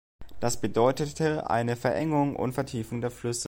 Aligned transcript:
Das 0.39 0.59
bedeutete 0.59 1.47
eine 1.51 1.75
Verengung 1.75 2.35
und 2.35 2.53
Vertiefung 2.53 3.01
der 3.01 3.11
Flüsse. 3.11 3.39